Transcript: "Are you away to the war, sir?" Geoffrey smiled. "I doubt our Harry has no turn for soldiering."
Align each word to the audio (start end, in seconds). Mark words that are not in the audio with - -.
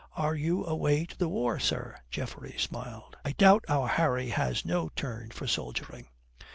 "Are 0.15 0.33
you 0.33 0.65
away 0.65 1.05
to 1.05 1.15
the 1.15 1.29
war, 1.29 1.59
sir?" 1.59 1.99
Geoffrey 2.09 2.55
smiled. 2.57 3.17
"I 3.23 3.33
doubt 3.33 3.65
our 3.69 3.87
Harry 3.87 4.29
has 4.29 4.65
no 4.65 4.89
turn 4.95 5.29
for 5.29 5.45
soldiering." 5.45 6.07